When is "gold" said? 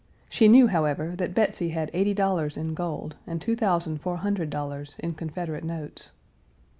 2.73-3.17